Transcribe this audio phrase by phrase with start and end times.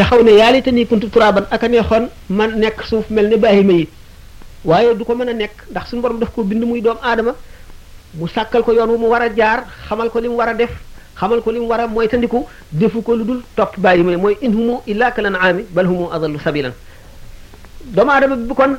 [0.00, 3.36] taxaw ne yaali te ni kuntu turaban ak a neexoon man nekk suuf mel ne
[3.36, 3.88] baahima yi
[4.64, 7.34] waaye du ko mën a nekk ndax suñu borom daf ko bind muy doom aadama
[8.14, 10.54] mu sàkkal ko yoon wu mu war a jaar xamal ko li mu war a
[10.54, 10.70] def
[11.14, 14.16] xamal ko li mu war a mooy tandiku defu ko lu dul topp bàyyi ma
[14.16, 16.72] mooy in humu illa kal an'ami bal humu adallu sabilan
[17.84, 18.78] doomu aadama bi kon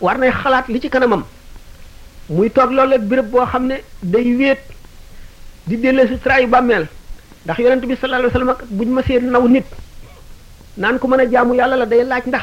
[0.00, 1.22] war nay xalaat li ci kanamam
[2.30, 4.58] muy toog loolu ak béréb boo xam ne day wéet
[5.66, 6.86] di dellee si tra yu bàmmeel
[7.44, 9.64] ndax yonent bi sallallahu alayhi wa sallam buñ ma see naw nit
[10.76, 12.42] naan ko mën a jaamu yàlla la day laaj ndax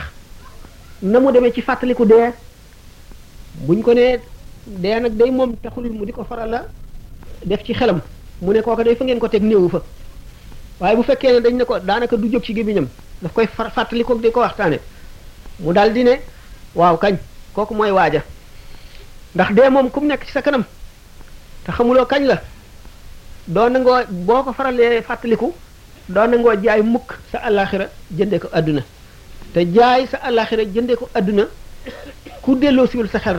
[1.01, 2.29] na mu demee ci fàttaliku dee
[3.65, 4.19] buñ ko nee
[4.67, 6.61] dee nag day moom taxul mu di ko faral la
[7.45, 8.01] def ci xelam
[8.41, 9.81] mu ne kooka day fa ngeen ko teg néewu fa
[10.79, 12.85] waaye bu fekkee ne dañ ne ko daanaka du jóg ci gémmiñam
[13.21, 14.77] daf koy fàttaliku di ko waxtaane
[15.59, 16.19] mu daal di ne
[16.75, 17.17] waaw kañ
[17.53, 18.21] kooku mooy waaja
[19.35, 20.63] ndax dee moom ku mu nekk ci sa kanam
[21.65, 22.41] te xamuloo kañ la
[23.47, 25.51] doo nangoo boo ko faralee fàttaliku
[26.09, 27.85] doo nangoo jaay mukk sa alaxira
[28.17, 28.81] jëndee ko àdduna
[29.53, 31.43] te jaay sa alaxira jëndee ko àdduna
[32.43, 32.51] ku
[32.91, 33.37] siwul sa xel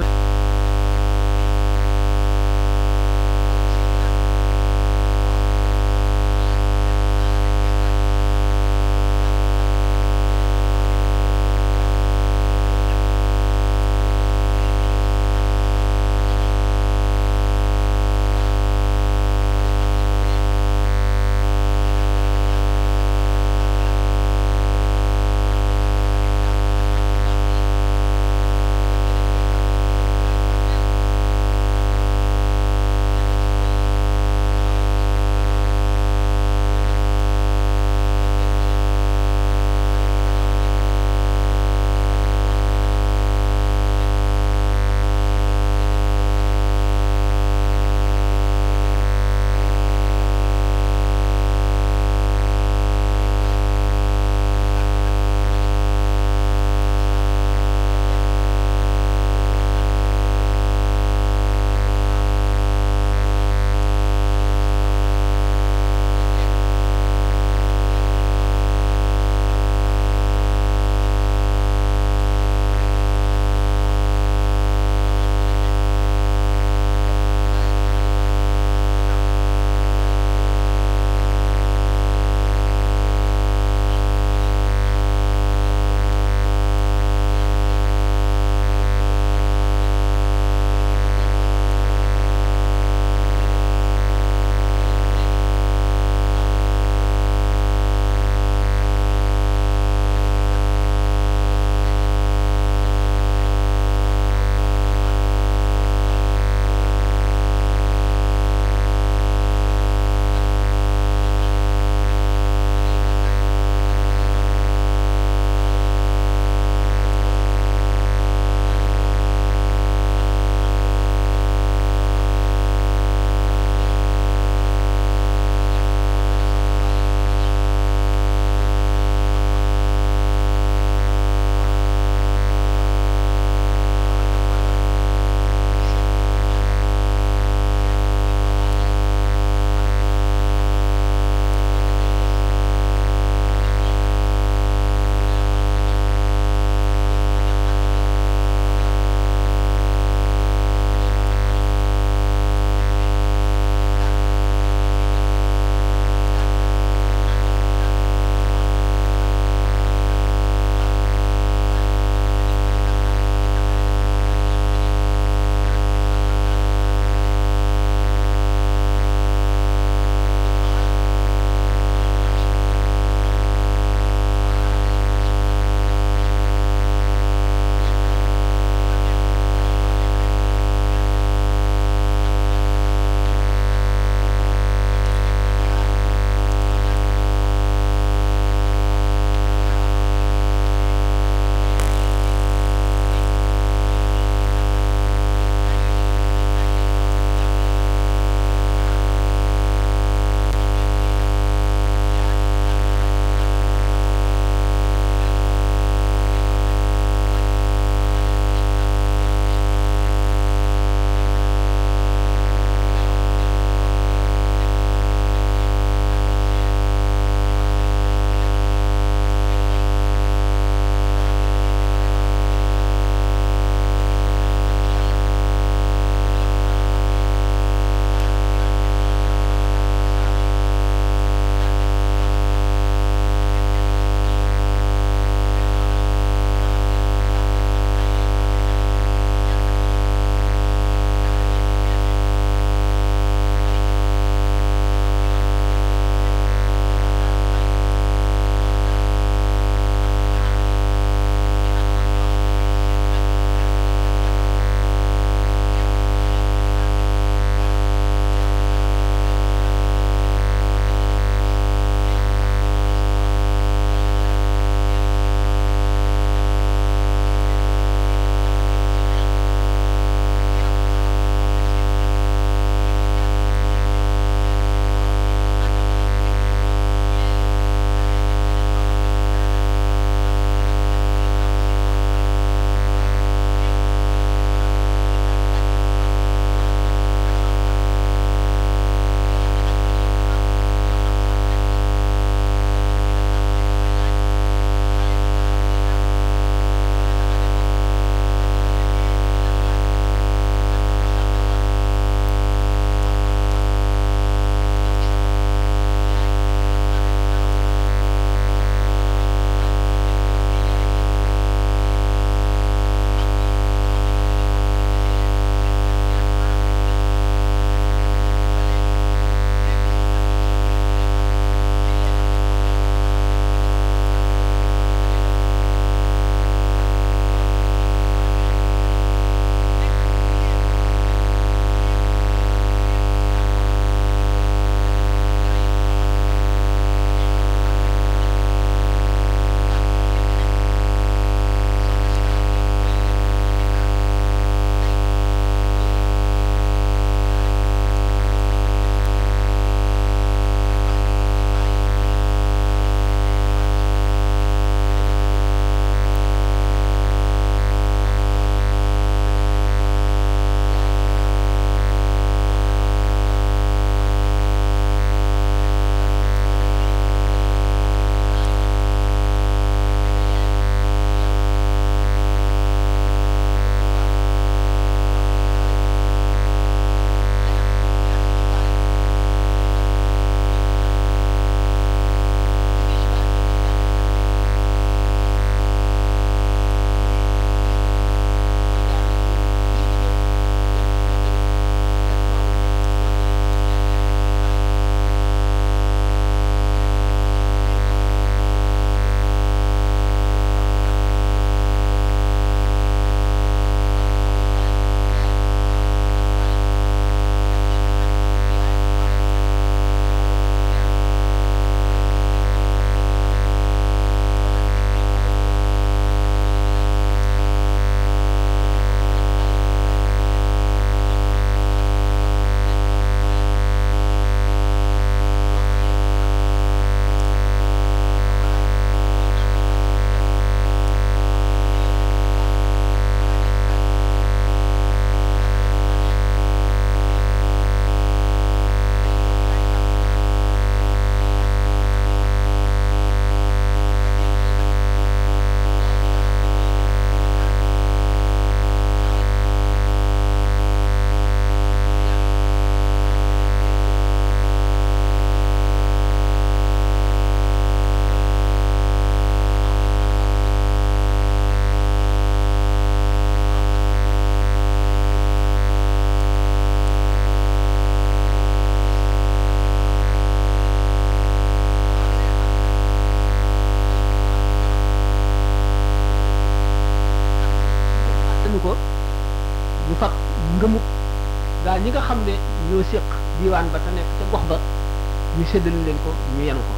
[485.53, 486.75] séddale leen ko ñu yenu ko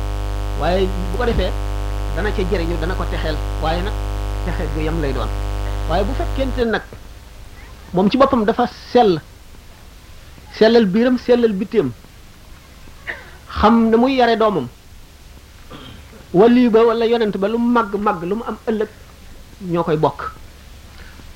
[0.60, 1.52] waaye bu ko defee
[2.16, 3.96] dana ca jëriñu dana ko texeel waaye nag
[4.48, 5.28] texe gu yam lay doon
[5.88, 6.82] waaye bu fekkente nag
[7.92, 9.20] moom ci boppam dafa sell
[10.56, 11.92] sellal biiram sellal bitteem
[13.60, 14.66] xam ne muy yare doomam
[16.40, 17.68] waliyu ba wala yonent ba lu mu
[18.06, 18.90] màgg lu mu am ëllëg
[19.72, 20.20] ñoo koy bokk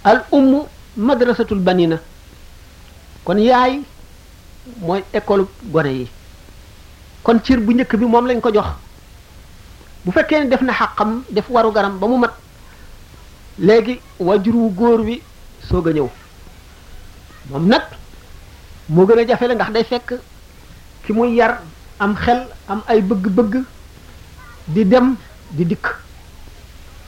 [0.05, 0.61] al ummu
[0.97, 1.99] madrasatul banina
[3.25, 3.83] kon yaay
[4.87, 6.07] mooy école gone yi
[7.26, 8.66] kon cër bu njëkk bi moom lañ ko jox
[10.06, 12.35] bu fekkee ne def na xàqam def waru garam ba mu mat
[13.59, 15.18] léegi wajuru góor wi
[15.68, 16.06] soog a ñëw
[17.50, 17.83] moom nag
[18.88, 20.09] moo gën a la ndax day fekk
[21.04, 21.59] ki muy yar
[21.99, 23.64] am xel am ay bëgg-bëgg
[24.68, 25.16] di dem
[25.50, 25.85] di dikk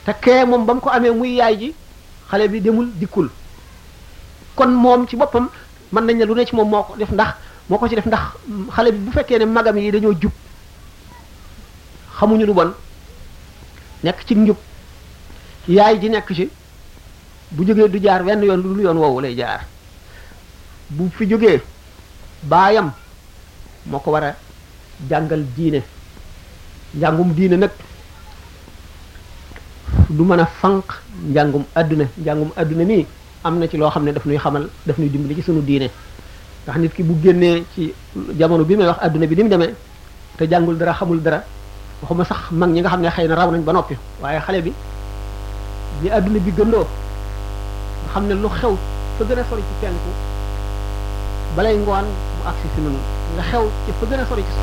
[0.05, 1.73] te kee moom ba mu ko amee muy yaay ji
[2.29, 3.29] xale bi demul dikul,
[4.55, 5.47] kon moom ci boppam
[5.93, 7.35] mën nañ ne lu ne ci moom moo def ndax
[7.69, 8.33] moko ci def ndax
[8.75, 10.31] xalé bu fekkee ne magam yi dañoo jub
[12.17, 12.71] xamuñu lu bon
[14.03, 14.57] nekk ci njub
[15.75, 16.49] yaay ji nekk ci
[17.51, 19.61] bu jógee du jaar wenn yoon lu yoon woowu lay jaar
[20.89, 21.61] bu fi jógee
[22.43, 22.91] baayam
[23.85, 24.33] moo ko war a
[25.09, 25.79] jàngal diine
[26.95, 27.71] njàngum diine nag
[30.09, 30.89] du mën a fanq
[31.33, 33.05] njàngum àdduna njàngum àdduna nii
[33.43, 35.89] am na ci loo xam ne daf nuy xamal daf nuy dimbali ci sunu diine
[36.65, 37.93] ndax nit ki bu génnee ci
[38.37, 39.73] jamono bi may wax àdduna bi ni mu demee
[40.37, 41.41] te jàngul dara xamul dara
[42.01, 44.61] waxuma sax mag ñi nga xam ne xëy na raw nañ ba noppi waaye xale
[44.61, 44.71] bi
[46.01, 46.85] ni àdduna bi gëndoo
[48.03, 48.75] nga xam ne lu xew
[49.17, 50.11] fa gën a sori ci penku
[51.55, 52.05] balay ngoon
[52.37, 52.99] mu agsi si noonu
[53.35, 54.57] nga xew ci fa gën a sori ci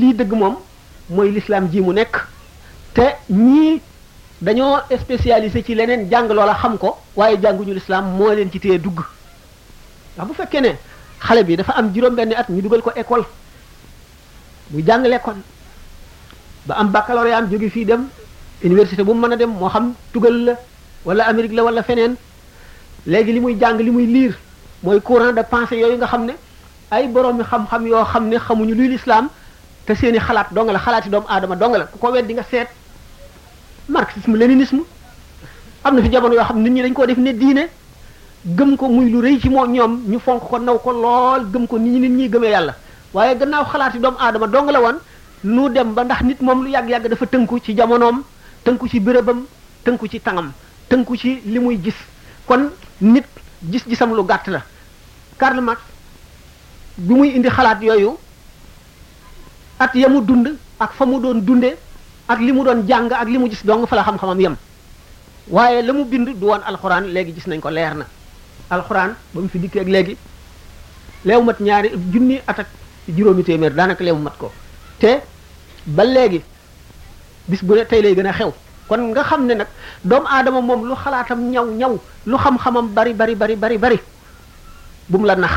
[0.00, 0.56] lii dëgg moom
[1.14, 2.14] mooy lislaam ji mu nekk
[2.96, 3.80] te ñii
[4.42, 8.78] dañoo spécialisé ci leneen jàng loola xam ko waaye jànguñu lislaam moo leen ci téye
[8.78, 8.98] dugg
[10.14, 10.70] ndax bu fekkee ne
[11.20, 13.24] xale bi dafa am juróom-benni at ñu dugal ko école
[14.70, 15.42] mu jàng l'école
[16.66, 18.08] ba am baccalauréat am jóge fii dem
[18.64, 20.54] université bu mën a dem moo xam dugal la
[21.04, 22.14] wala Amérique la wala feneen
[23.06, 24.32] léegi li muy jàng li muy liir
[24.82, 26.32] mooy courant de pensée yooyu nga xam ne
[26.90, 29.28] ay boroomi xam-xam yoo xam ne xamuñu luy lislaam
[29.86, 32.68] te seeni xalaat dong la xalaati doomu aadama dong la ku ko weddi nga seet
[33.88, 34.80] marxisme léninisme
[35.84, 37.68] am na fi jamono yoo xam nit ñi dañ koo def ne diine
[38.56, 41.66] gëm ko muy lu rëy ci moom ñoom ñu fonk ko naw ko lool gëm
[41.66, 42.74] ko nit ñi nit ñi gëmee yàlla
[43.12, 44.98] waaye gannaaw xalaati doomu aadama dong la woon
[45.44, 48.22] nu dem ba ndax nit moom lu yàgg-yàgg dafa tënku ci jamonoom
[48.64, 49.44] tënku ci bérébam
[49.84, 50.50] tënku ci tangam
[50.88, 51.94] tënku ci li muy gis
[52.46, 52.70] kon
[53.02, 53.24] nit
[53.62, 54.62] gis-gisam lu gàtt la
[55.36, 55.80] Karl Marx
[56.96, 58.16] bi muy indi xalaat yooyu
[59.80, 61.74] at ya mu dund ak fa mu doon dunde
[62.28, 64.54] ak li mu doon jàng ak li mu gis dong fa la xam-xamam yem
[65.50, 68.06] waaye la mu bind du woon alxuraan léegi gis nañ ko leer na
[68.70, 70.16] alxuraan ba mu fi dikkee ak léegi
[71.24, 72.66] leew mat ñaari junni at ak
[73.08, 74.52] juróomi téeméer daanaka leew mat ko
[74.98, 75.20] te
[75.86, 76.42] ba léegi
[77.48, 78.52] bis bu ne tey lay gën a xew
[78.88, 79.66] kon nga xam ne nag
[80.04, 83.98] doomu aadama moom lu xalaatam ñaw ñaw lu xam-xamam bari bari bari bari bari
[85.08, 85.54] bu mu la nax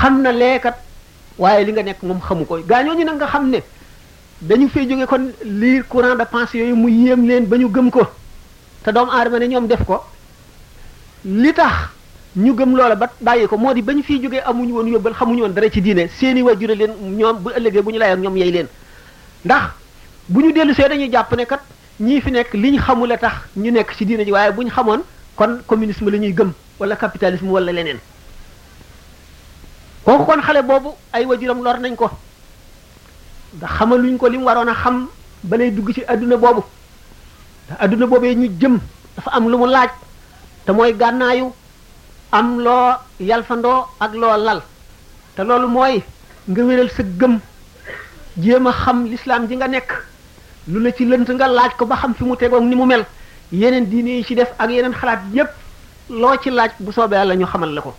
[0.00, 0.76] xam na leekat
[1.38, 3.50] waaye li nga nekk moom xamu ko gaañoo ñu nga xam
[4.48, 8.02] dañu jóge kon lii courant de pensée yooyu mu yéem leen ba ñu gëm ko
[8.84, 10.00] te doom aadama ne ñoom def ko
[11.24, 11.72] li tax
[12.36, 15.42] ñu gëm loola ba bàyyi ko moo di bañ fiy jógee amuñu woon yóbbal xamuñu
[15.42, 18.50] woon dara ci diine seeni wajure leen ñoom bu ëllëgee bu ñu layoon ñoom yey
[18.50, 18.66] leen
[19.44, 19.62] ndax
[20.28, 21.62] bu ñu dellu see dañuy jàpp ne kat
[22.00, 25.02] ñii fi nekk liñ la tax ñu nekk ci diine ji waaye buñ xamoon
[25.36, 27.98] kon communisme la ñuy gëm wala capitalisme wala leneen
[30.04, 32.10] kooku kon xale bobu ay wajuram lor nañ ko
[33.60, 35.06] da xamaluñ ko lim warona xam
[35.44, 36.62] balay dugg ci aduna bobu
[37.68, 38.78] da aduna bobé ñu jëm
[39.16, 39.90] dafa am lu mu laaj
[40.66, 41.46] te moy gannaayu
[42.32, 42.76] am lo
[43.20, 44.60] yalfando ak lo lal
[45.36, 46.02] te lolu moy
[46.50, 47.38] nga wëral sa gëm
[48.42, 49.88] jema xam l'islam ji nga nek
[50.70, 53.04] lu la ci leunt nga laaj ko ba xam fi mu tegoog ni mu mel
[53.52, 55.50] yeneen diine yi ci def ak yeneen xalaat yépp
[56.10, 57.92] loo ci laaj bu soobee yàlla ñu xamal la ko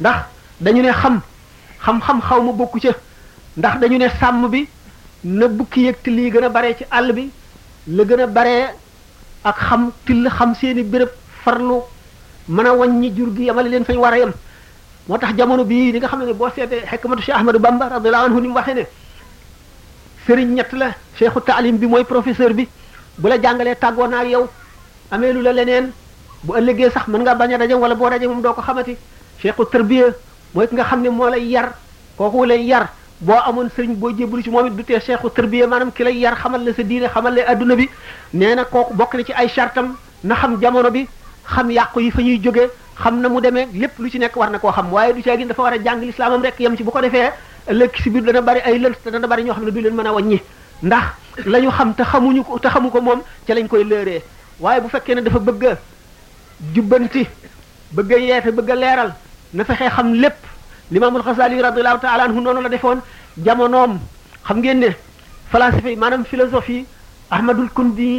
[0.00, 0.18] ndax
[0.60, 1.20] dañu ne xam
[1.84, 2.92] xam-xam xaw ma bokk ca
[3.56, 4.66] ndax dañu ne sàmm bi
[5.24, 7.28] na bukki yëg till yi gën a bare ci àll bi
[7.88, 8.66] la gën a baree
[9.44, 11.08] ak xam till xam seeni béréb
[11.44, 11.80] farlu
[12.48, 14.32] mën a wàññi jur gi yamale leen fañ war a yem
[15.08, 18.24] moo tax jamono bii li nga xam ne boo seetee xikmatu Cheikh Ahmadou Bamba radiyallahu
[18.26, 18.82] anhu ni mu waxee ne
[20.26, 22.68] sëriñ ñett la cheikhu taalim bi mooy professeur bi
[23.18, 24.46] bu la jàngalee tàggoo ak yow
[25.10, 25.90] amee lu la leneen
[26.44, 28.94] bu ëllëgee sax mën nga bañ a daje wala boo daje moom doo ko xamati
[29.40, 30.06] cheikhu tarbiya
[30.54, 31.72] mooy ki nga xam ne moo lay yar
[32.16, 32.88] kooku lay yar
[33.20, 36.16] boo amoon sëriñ boo jébbalu ci moom it du tee seexu tërbiya maanaam ki lay
[36.22, 37.88] yar xamal la sa diine xamal la àdduna bi
[38.32, 41.06] nee na kooku bokk na ci ay chartam na xam jamono bi
[41.44, 42.70] xam yàqu yi fa ñuy jóge
[43.02, 45.36] xam na mu demee lépp lu ci nekk war na koo xam waaye du caa
[45.36, 47.30] gin dafa war a jàng lislaamam rek yem ci bu ko defee
[47.68, 49.94] ëllëg si biir dana bari ay lënt te dana bari ñoo xam ne du leen
[49.94, 50.40] mën a waññi
[50.82, 51.04] ndax
[51.46, 54.22] la ñu xam te xamuñu ko te xamu ko moom ca lañ koy lëeree
[54.60, 55.78] waaye bu fekkee ne dafa bëgg a
[56.74, 57.26] jubbanti
[57.92, 59.12] bëgg a bëgg a leeral
[59.54, 60.43] na fexee xam lépp
[60.96, 62.98] limaamul xasaali radiallahu taala anhu noonu la defoon
[63.46, 63.92] jamonoom
[64.48, 64.90] xam ngeen ne
[65.52, 66.82] falasifa yi maanaam philosophie
[67.36, 68.10] ahmadul kundi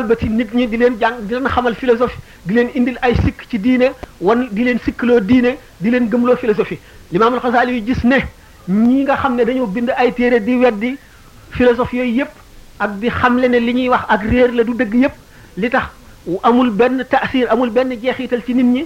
[0.00, 3.38] xalbati nit ñi di leen jàng di leen xamal philosophie di leen indil ay sikk
[3.50, 3.88] ci diine
[4.20, 5.50] wan di leen sikkloo diine
[5.82, 6.78] di leen gëmloo philosophie
[7.12, 8.16] limaam alxasaali yu gis ne
[8.68, 10.96] ñi nga xam ne dañoo bind ay téere di weddi
[11.50, 12.32] philosophie yooyu yépp
[12.78, 15.14] ak di xamle ne li ñuy wax ak réer la du dëgg yépp
[15.56, 15.86] li tax
[16.42, 18.84] amul benn taasir amul benn jeexital ci nit ñi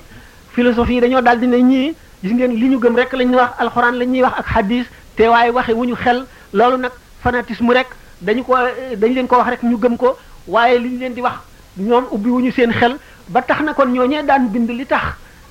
[0.55, 3.37] philosophie yi dañoo daal di ne ñii gis ngeen li ñu gëm rek la ñuy
[3.37, 6.93] wax alxuraan la ñuy wax ak hadis te waaye waxe wu ñu xel loolu nag
[7.23, 7.89] fanatisme rek
[8.21, 8.55] dañu ko
[8.99, 10.17] dañ leen ko wax rek ñu gëm ko
[10.49, 11.35] waaye li ñu leen di wax
[11.77, 12.97] ñoom ubbi wuñu seen xel
[13.29, 15.03] ba tax na kon ñooñee daan bind li tax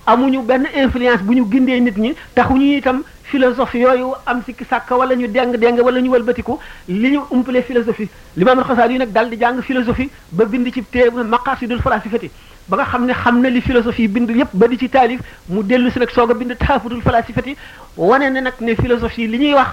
[0.05, 4.89] amuñu benn influence bu ñu gindee nit ñi taxuñu itam philosophe yooyu am sikki sàkk
[4.91, 8.07] wala ñu deng deng wala ñu wëlbatiku li ñu umpale philosophie
[8.37, 12.29] limaam alxasaali yi nag dal di jàng philosophie ba bind ci téere maqasidul falasifati
[12.67, 15.63] ba nga xam ne xam na li philosophie bind yépp ba di ci taalif mu
[15.63, 17.57] dellu si nag soog a bind taafutul falasifati
[17.97, 19.69] wane ne nag ne philosophie li ñuy wax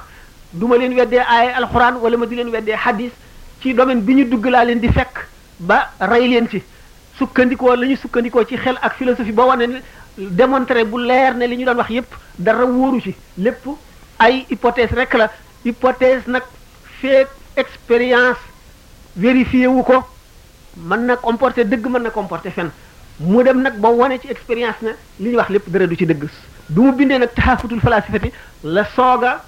[0.53, 3.13] duma leen weddee aaye alquran wala ma di leen weddee hadith
[3.63, 6.63] ci domaine bi ñu dugg laa leen di fekk ba rey leen ci
[7.19, 9.81] sukkandikoo la ñu sukkandikoo ci xel ak philosophie boo wane ne
[10.17, 13.63] démontré bu leer ne li ñu doon wax yépp dara wóoru ci lépp
[14.19, 15.29] ay hypothèse rekk la
[15.65, 16.43] hypothèse nag
[17.01, 18.39] feek expérience
[19.17, 20.03] vérifié wu ko
[20.77, 22.71] mën na comporter dëgg mën na comporter fen
[23.21, 26.07] mu dem nag ba wane ci expérience na li ñuy wax lépp dara du ci
[26.07, 26.25] dëgg
[26.71, 28.33] bi mu bindee nag taxafutul falasifati
[28.65, 29.43] la sooga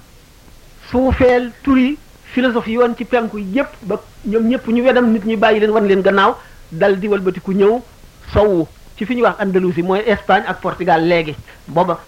[0.89, 1.97] suufeel turi
[2.33, 5.71] philosophe yi woon ci penku yépp ba ñoom ñëpp ñu wedam nit ñi bàyyi leen
[5.71, 6.33] wan leen gannaaw
[6.71, 7.79] dal di walbatiku ñëw
[8.33, 8.65] sowu
[8.97, 11.35] ci fi ñuy wax Andalousie mooy Espagne ak Portugal léegi
[11.67, 11.99] booba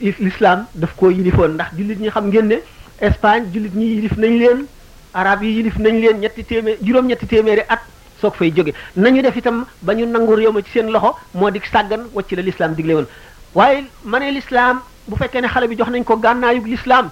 [0.00, 2.56] l'islam daf ko yilifoon ndax jullit ñi xam ngeen ne
[3.00, 4.66] Espagne jullit ñi yilif nañ leen
[5.14, 7.80] arab yi yilif nañ leen ñetti téeméer juróom-ñetti téeméeri at
[8.20, 11.50] soog fay jóge nañu def itam ba ñu nangu réew ma ci seen loxo moo
[11.50, 13.06] di sàggan wacc la l'islam digle woon
[13.54, 17.08] waaye ma lislaam bu fekkee ne xale bi jox nañ ko gànnaayug l'islam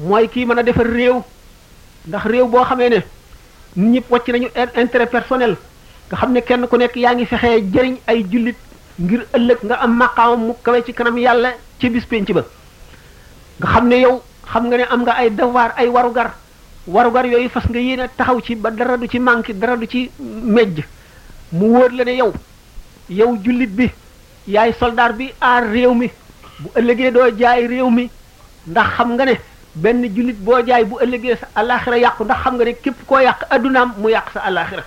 [0.00, 1.22] mooy kii mën a defar réew
[2.06, 3.04] ndax réew boo xamee ne nit
[3.90, 5.56] ñëpp wàcc nañu intérêt personnel
[6.10, 8.56] nga xam ne kenn ku nekk yaa ngi fexe jëriñ ay jullit
[9.00, 12.44] ngir ëllëg nga am maqaam mu kawe ci kanam yàlla ci bis penc ba
[13.60, 16.30] nga xam ne yow xam nga ne am nga ay devoir ay warugar
[16.86, 20.10] warugar yooyu fas nga yéene taxaw ci ba dara du ci manqué dara du ci
[20.20, 20.84] mejj
[21.52, 22.32] mu wóor la ne yow
[23.10, 23.90] yow jullit bi
[24.46, 26.08] yaay soldaar bi aar réew mi
[26.60, 28.08] bu ëllëgee doo jaay réew mi
[28.66, 29.34] ndax xam nga ne
[29.76, 33.18] benn jullit boo jaay bu ëllëgee sa alaxira yàqu ndax xam nga ne képp koo
[33.18, 34.84] yàq addunaam mu yàq sa alaxira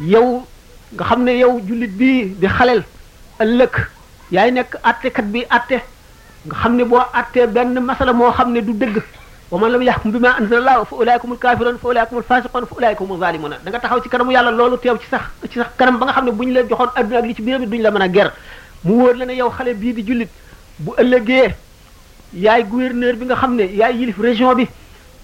[0.00, 0.44] yow
[0.92, 2.82] nga xam ne yow jullit bii di xalel
[3.38, 3.74] ëllëg
[4.32, 5.80] yaay nekk attekat bi atte
[6.46, 9.00] nga xam ne boo attee benn masala moo xam ne du dëgg
[9.50, 13.18] wa man lam yaxkum bi ma anzalallahu fa ulaikumul kafirun fa ulaikumul fasiqun fa ulaikumul
[13.18, 16.04] zalimuna da nga taxaw ci kanamu yàlla loolu teew ci sax ci sax kanam ba
[16.06, 18.02] nga xam ne bu ñu la joxoon adduna ak li ci biiram duñ la mën
[18.02, 18.32] a ger
[18.84, 20.28] mu wóor la ne yow xale bii di jullit
[20.78, 21.48] bu ëllëgee
[22.34, 24.66] yaay gouverneur bi nga xam ne yaay yilif région bi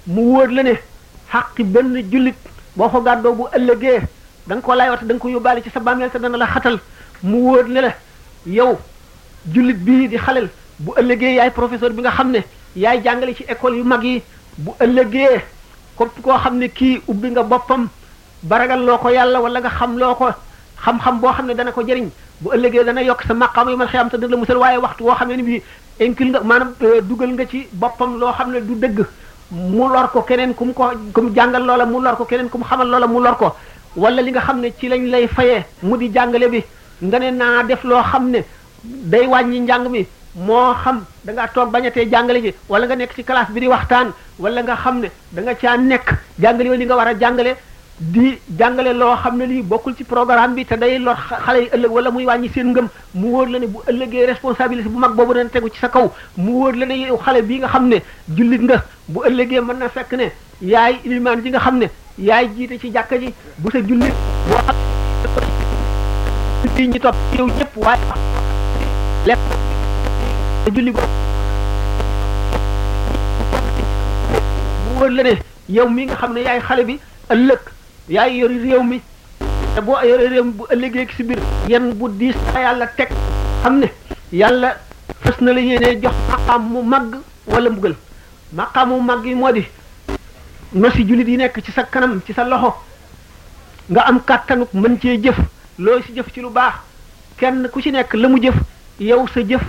[0.06, 0.72] mu wóor la ne
[1.32, 2.34] xaqi benn jullit
[2.76, 4.00] boo ko gàddoo bu ëllëgee
[4.46, 6.78] da nga ko lay wat da ko yóbbaale ci sa bàmmeel te dana la xatal
[7.22, 7.80] mu wóor ne
[8.46, 8.76] yow
[9.54, 12.40] jullit bii di xalel bu ëllëgee yaay professeur bi nga xam ne
[12.76, 14.22] yaay jàngale ci école yu mag yi
[14.58, 15.44] bu ëllëgee
[15.96, 17.88] kopp koo xam ne kii ubbi nga boppam
[18.42, 20.30] baragal loo ko yàlla wala nga xam loo ko
[20.84, 22.08] xam-xam boo xam ne dana ko jëriñ
[22.40, 25.02] bu ëllëgee dana yokk sa maqaam yu mal xiyam te dana la musal waaye waxtu
[25.04, 25.62] woo xam ne ni bii
[26.00, 26.74] inkil nga maanaam
[27.08, 28.98] dugal nga ci boppam loo xam ne du dëgg
[29.50, 30.90] mu lor ko keneen ku ko
[31.22, 33.56] mu jàngal loola mu lor ko keneen ku xamal loola mu lor ko
[33.96, 36.60] wala li nga xam ne ci lañ lay fayee mu di jàngale bi
[37.02, 38.40] nga ne naa def loo xam ne
[38.84, 40.04] day wàññi njàng mi
[40.46, 43.68] moo xam da ngaa toog bañatee jàngale ji wala nga nekk ci classe bi di
[43.68, 46.06] waxtaan wala nga xam ne da nga caa nekk
[46.42, 47.52] jàngale li nga war a jàngale
[47.98, 51.68] di jàngale loo xam ne lii bokkul ci programme bi te day lor xale yi
[51.74, 55.14] ëllëg wala muy wàññi seen ngëm mu wóor la ne bu ëllëgee responsabilité bu mag
[55.16, 57.88] boobu dana tegu ci sa kaw mu wóor la ne yow xale bii nga xam
[57.88, 60.28] ne jullit nga bu ëllëgee mën na fekk ne
[60.60, 63.16] yaay ilimaan ji nga xam ne yaay jiite ci jàkka
[63.58, 64.12] bu sa jullit
[64.48, 64.76] boo xam
[66.76, 67.98] ne ñëpp waaye
[75.70, 76.98] yow mii nga xam ne yaay xale bi
[77.32, 77.72] ëllëg
[78.08, 79.00] yaa ngi yori réew mi
[79.74, 81.38] te boo yore réew mi bu ëllëgee si biir
[81.68, 83.08] yan bu diis a yàlla teg
[83.62, 83.86] xam ne
[84.32, 84.74] yàlla
[85.24, 87.16] fës na la yéenee jox maqaam mu màgg
[87.46, 87.96] wala mbugal
[88.54, 89.64] maqaam mu màgg yi moo di
[90.72, 92.74] nosi jullit yi nekk ci sa kanam ci sa loxo
[93.90, 95.38] nga am kàttanuk mën cee jëf
[95.78, 96.74] looy ci jëf ci lu baax
[97.36, 98.54] kenn ku ci nekk la mu jëf
[99.00, 99.62] yow sa jëf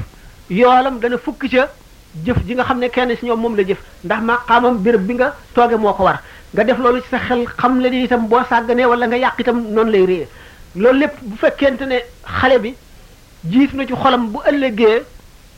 [0.50, 1.68] yoolam dana fukki ca
[2.24, 5.14] jëf ji nga xam ne kenn si ñoom moom la jëf ndax maqaamam béréb bi
[5.14, 6.22] nga tooge moo ko war
[6.54, 9.58] nga def loolu ci sa xel xam le itam boo sàgganee wala nga yàq itam
[9.76, 10.28] noonu lay réer
[10.76, 12.74] loolu lépp bu fekkente ne xale bi
[13.50, 15.04] jiif na ci xolam bu ëllëgee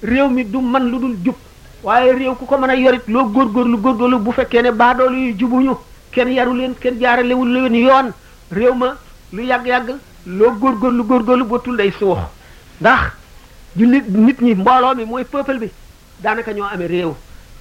[0.03, 1.35] réew mi du man lu dul jub
[1.83, 4.61] waaye réew ku ko mën a yorit loo góor góor lu góor góorgóorlu bu fekkee
[4.63, 5.73] ne baadoolu yu jubuñu
[6.11, 8.07] kenn yaru leen kenn jaaralewul leen yoon
[8.51, 8.95] réew ma
[9.33, 12.17] lu yàgg-yàgg loo góor góor lu góorgóorlu góorgóorlu botul day suux
[12.81, 13.11] ndax
[13.77, 15.69] jullit nit ñi mbooloo mi mooy peuple bi
[16.21, 17.13] daanaka ñoo amee réew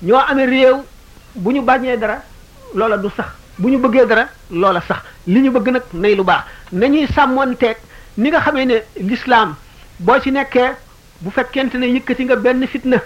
[0.03, 0.77] ñoo amee réew
[1.35, 2.23] bu ñu bañee dara
[2.75, 3.27] loola du sax
[3.59, 7.77] bu ñu bëggee dara loola sax li ñu bëgg nag nay lu baax nañuy sàmmoonteeg
[8.19, 9.55] ni nga xamee ne l'islam
[10.01, 10.73] boo ci nekkee
[11.21, 12.99] bu fekkente ne yëkkati nga benn fitna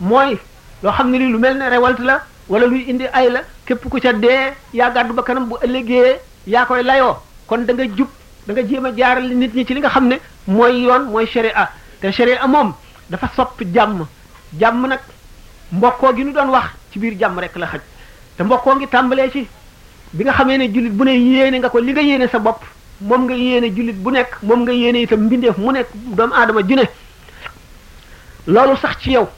[0.00, 0.38] mooy
[0.82, 3.82] loo xam ne lii lu mel ne révolte la wala luy indi ay la képp
[3.88, 7.84] ku ca dee yaa gàddu ba kanam bu ëllëgee yaa koy layoo kon da nga
[7.84, 8.08] jub
[8.46, 11.26] danga nga jéem a jaaral nit ñi ci li nga xam ne mooy yoon mooy
[11.26, 11.68] sharia
[12.00, 12.72] te sharia moom
[13.10, 14.06] dafa sopp jàmm
[14.58, 15.00] jàmm nag
[15.72, 17.80] mbokkoo gi ñu doon wax ci biir jàmm rekk la xaj
[18.36, 19.46] te mbokkoo ngi tàmbalee ci
[20.12, 22.60] bi nga xamee ne jullit bu ne nga ko li nga sa bopp
[23.00, 26.60] moom nga yéene jullit bu nekk moom nga yéene itam mbindeef mu nekk doomu aadama
[26.68, 26.76] ju
[28.46, 29.28] loolu sax ci yow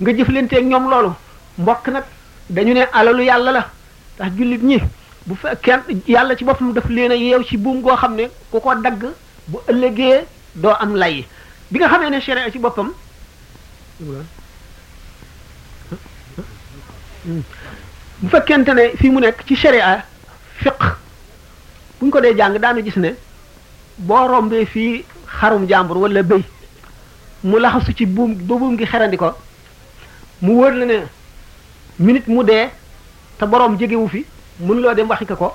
[0.00, 1.10] nga jëflanteeg ñoom loolu
[1.58, 2.04] mbokk nag
[2.48, 3.70] dañu ne alalu yàlla la
[4.16, 4.78] ndax jullit ñi
[5.26, 8.60] bu fekkee yàlla ci boppam daf leen a yeew ci buum goo xam ne ku
[8.60, 9.02] ko dagg
[9.48, 11.26] bu ëllëgee doo am lay
[11.70, 12.92] bi nga xamee ne sharia ci boppam
[18.22, 19.90] bu fekkente ne fii mu nekk ci sharia
[20.62, 20.78] fiq
[22.00, 23.12] bu ñu ko dee jàng daanu gis ne
[24.10, 25.04] boo rombee fii
[25.40, 26.42] xarum jàmbur wala béy
[27.44, 29.30] mu laxasu ci buum ba buum gi xerandi ko
[30.42, 30.94] mu wóor la ne
[32.00, 32.66] minute mu dee
[33.38, 34.24] te boroom jegewu fi
[34.60, 35.52] mën loo dem waxi ko ko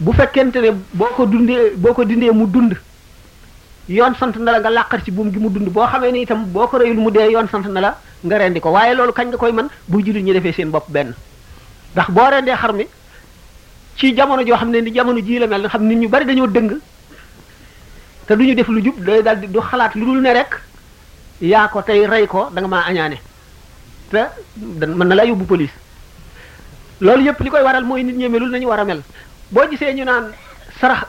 [0.00, 2.74] bu fekkente ne boo ko dundee boo ko dindee mu dund
[3.88, 6.46] yoon sant na la nga làqar ci buum gi mu dund boo xamee ni itam
[6.46, 9.28] boo ko reyul mu dee yoon sant na la nga rendi ko waye lolou kagn
[9.28, 11.12] nga koy man bu julit ñi defé seen bop ben
[11.92, 12.52] ndax bo rendé
[13.98, 16.78] ci jamono jo xamné ni jamono ji la mel xam nit ñu bari dañoo dëng
[18.26, 20.52] te duñu def lu jup day dal di du xalaat lu dul ne rek
[21.40, 23.18] ya ko tay ray ko da nga ma añaane
[24.10, 24.18] te
[24.86, 25.74] mën na la yobbu police
[27.00, 29.02] lolou yépp likoy waral moy nit ñemelul nañu wara mel
[29.50, 30.30] bo gisé ñu naan
[30.80, 31.06] sarax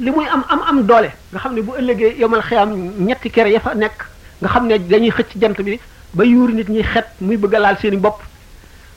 [0.00, 3.48] li muy am am am doole nga xam ne bu ëllëgee yomal xiyam ñetti kere
[3.52, 4.04] ya fa nekk
[4.40, 5.78] nga xam ne dañuy xëcc jant bi
[6.14, 8.22] ba yuur nit ñi xet muy bëgg laal seen i bopp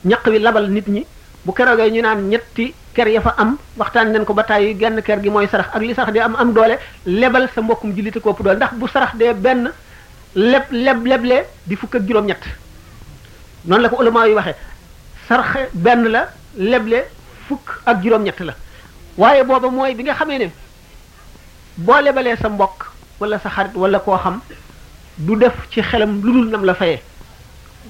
[0.04, 1.06] ñaq wi labal nit ñi
[1.44, 5.00] bu keroogee ñu naan ñetti ker ya fa am waxtaan nañ ko ba tàyyi genn
[5.02, 8.18] ker gi mooy sarax ak li sarax dee am am doole lebal sa mbokkum jullit
[8.20, 9.70] ko ëpp doole ndax bu sarax dee benn
[10.34, 11.48] leb leb
[11.78, 12.40] fukk ak juróom-ñett
[13.64, 14.56] noonu la ko ulama yi waxee
[15.28, 17.04] sarax benn la leble
[17.46, 18.54] fukk ak juróom-ñett la
[19.16, 20.50] waaye booba mooy bi nga xamee ne
[21.76, 24.40] boo lebalee sa mbokk wala sa xarit wala koo xam
[25.18, 27.00] du def ci xelam lu dul nam la fayee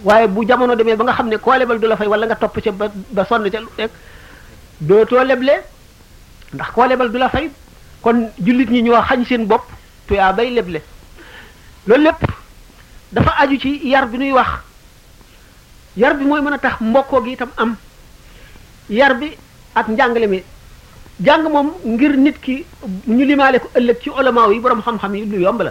[0.05, 2.35] waaye bu jamono demee ba nga xam ne koo lebal du la fay wala nga
[2.37, 3.91] topp ca ba ba sonn ca lu nekk
[4.83, 5.53] dootoo leble
[6.53, 7.51] ndax koo lebal du la fay
[8.03, 9.65] kon jullit ñi ñoo xañ seen bopp
[10.07, 10.83] tuyaa bay leble
[11.87, 12.23] loolu lépp
[13.13, 14.51] dafa aju ci yar bi nuy wax
[15.97, 17.75] yar bi mooy mën a tax mbokkoo gi itam am
[18.91, 19.31] yar bi
[19.75, 20.43] ak njàngale mi
[21.23, 22.67] jàng moom ngir nit ki
[23.07, 25.71] ñu limaale ko ëllëg ci olamaa yi borom xam-xam yi lu yomb la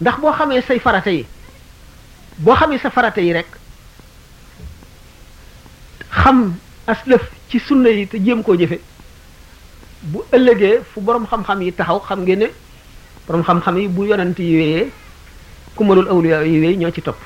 [0.00, 1.26] ndax boo xamee say farata yi
[2.38, 3.46] boo xamee sa farata yi rek
[6.10, 6.54] xam
[6.86, 8.78] aslëf ci sunna yi te jéem koo jëfe
[10.02, 12.46] bu ëllëgee fu borom xam-xam yi taxaw xam ngeen ne
[13.26, 14.86] borom xam-xam yi bu yonant yi wéyee
[15.74, 17.18] ku awliya yi wéy ñoo ci topp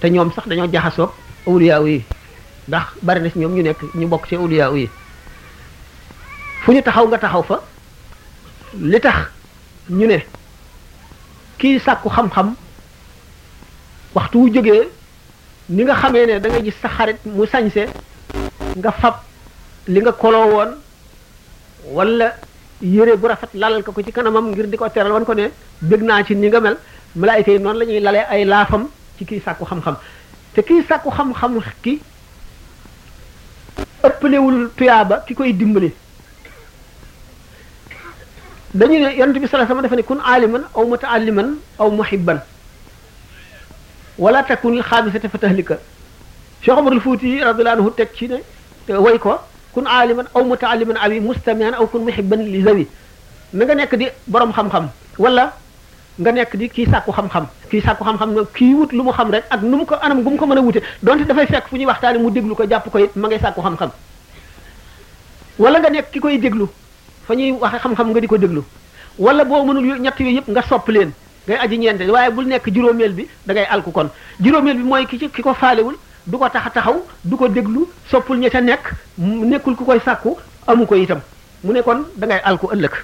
[0.00, 1.10] te ñoom sax dañoo jaxasoog
[1.46, 2.04] awliya yi
[2.68, 4.88] ndax bari na ci ñoom ñu nekk ñu bokk ci awliya yi
[6.62, 7.60] fu ñu taxaw nga taxaw fa
[8.74, 9.16] li tax
[9.90, 10.26] ñu ne
[11.58, 12.48] kii sàkku xam-xam
[14.14, 14.86] waxtu wu jógee
[15.70, 17.84] ni nga xamee ne da gis sa xarit mu sañse
[18.78, 19.14] nga fab
[19.88, 20.70] li nga koloo woon
[21.96, 22.26] wala
[22.82, 25.44] yére bu rafet lalal ko ko ci kanamam ngir di ko teral wan ko ne
[25.88, 26.76] bëgg naa ci ni nga mel
[27.14, 29.96] malaayika yi noonu la ñuy lalee ay laafam ci kii sàkku xam-xam
[30.54, 31.98] te kii sàkku xam-xam ki
[34.04, 35.90] ëppalewul tuyaaba ki koy dimbali
[38.78, 41.48] dañu ne yonent bi sallallahu alayhi wasallam dafa ne kun aaliman aw mutaalliman
[41.82, 42.38] aw muhibban
[44.24, 45.76] wala takunil xaamisata fa tahlika
[46.62, 48.36] Cheikh Omar al Fouti radiyallahu anhu teg ci ne
[48.92, 49.34] euh, way ko
[49.74, 52.84] kun aaliman aw mutaalliman aw mustamian aw kun muhibban li zawi
[53.54, 54.86] na nga nekk di boroom xam-xam
[55.24, 55.44] wala
[56.22, 59.28] nga nekk di kii sàkku xam-xam kii sàkku xam-xam nag kii wut lu mu xam
[59.34, 61.66] rek ak nu mu ko anam gu mu ko mën a wute donte dafay fekk
[61.72, 63.90] fu ñuy waxtaane mu déglu ko jàpp koy it ma ngay sàkku xam-xam
[65.62, 66.66] wala nga nekk ki koy déglu
[67.26, 68.62] fa ñuy waxe xam-xam nga di ko déglu
[69.24, 71.10] wala boo mënul ñett yooyu yëpp nga sopp leen
[71.46, 74.08] ngay aji ñeente waaye bul nekk juróomeel bi da ngay alku kon
[74.42, 77.48] juróomeel bi mooy ki ci ki ko faalewul du ko tax a taxaw du ko
[77.48, 78.84] déglu soppul ña ca nekk
[79.18, 80.30] nekkul ku koy sàkku
[80.66, 81.20] amu ko itam
[81.64, 82.94] mu ne kon da ngay alku ëllëg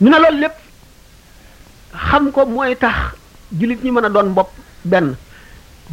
[0.00, 0.54] ñu ne loolu lépp
[2.10, 2.96] xam ko mooy tax
[3.58, 4.50] jullit ñi mën a doon bopp
[4.84, 5.14] benn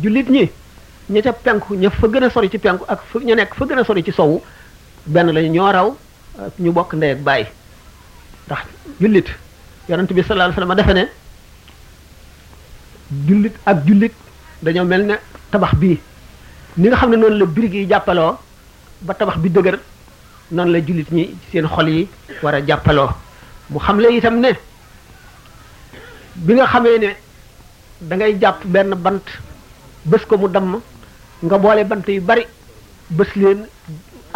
[0.01, 0.45] jullit ñi
[1.09, 3.79] ña ca penku ña fa gën a sori ci penku ak ña nekk fa gën
[3.79, 4.41] a sori ci sowu
[5.13, 5.95] benn lañu ñoo raw
[6.59, 7.41] ñu bok ndey ak bay
[8.47, 8.63] ndax
[8.99, 9.27] julit
[9.89, 11.03] yaronte bi sallallahu alayhi wasallam dafa ne
[13.27, 14.13] jullit ak julit
[14.61, 15.15] dañu melne
[15.51, 15.95] tabax bi
[16.77, 18.37] ni nga xamne non la birig jappalo
[19.01, 19.79] ba tabax bi dëgër
[20.51, 22.07] non la julit ñi seen xol yi
[22.43, 23.07] wara jappalo
[23.69, 24.51] mu xam le itam ne
[26.35, 27.09] bi nga xamee ne
[28.01, 29.23] da ngay japp ben bant
[30.05, 30.81] bes ko mu dam
[31.43, 32.43] nga boole bant yu bari
[33.09, 33.65] bes leen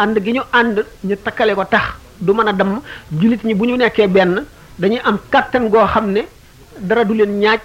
[0.01, 1.85] ànd gi ñu ànd ñu takkale ko tax
[2.21, 2.79] du mën a damm
[3.19, 4.35] jullit ñi bu ñu nekkee benn
[4.79, 6.21] dañuy am kàttan goo xam ne
[6.79, 7.59] dara du leen ñaaj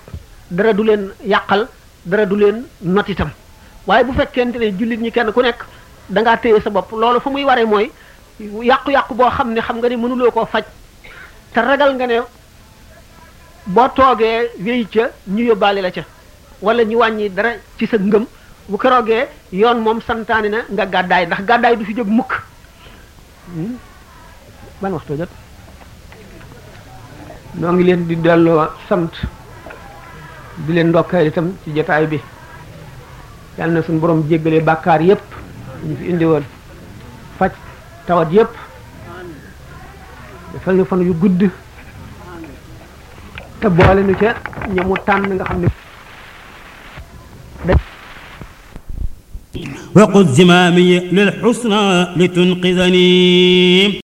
[0.51, 1.67] dara du leen yàqal
[2.05, 3.07] dara du leen not
[3.87, 5.61] waaye bu fekkente ne jullit ñi kenn ku nekk
[6.09, 7.91] da ngaa téye sa bopp loolu fu muy waree mooy
[8.41, 10.65] yàqu-yàqu boo xam ne xam nga ne mënuloo koo faj
[11.53, 12.17] te ragal nga ne
[13.67, 15.03] boo toogee wéy ca
[15.35, 16.03] ñu yóbbaale la ca
[16.63, 18.25] wala ñu wàññi dara ci sa ngëm
[18.69, 22.33] bu keroogee yoon moom santaane na nga gàddaay ndax gàddaay du fi jóg mukk
[23.53, 23.77] hmm?
[24.81, 25.31] ban waxtu jot
[27.59, 29.13] noo ngi leen di delloo sant
[30.65, 32.19] di leen ndokkeel itam ci jotaay bi
[33.59, 35.25] yal na suñ borom jéggale bàkkaar yépp
[35.87, 36.45] ñu fi indiwoon
[37.39, 37.53] faj
[38.07, 38.53] tawat yépp
[40.53, 41.41] defal ñu fan yu gudd
[43.61, 44.29] te boole nu ca
[44.75, 45.69] ñamu tànn nga xam ne
[49.97, 54.04] وقد زمامي للحسنى لتنقذني